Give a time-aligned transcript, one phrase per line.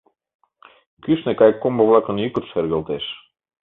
[1.03, 3.05] Кӱшнӧ кайыккомбо-влакын йӱкышт шергылтеш.